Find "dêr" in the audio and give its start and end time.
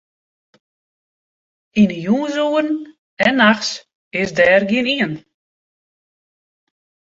4.37-4.61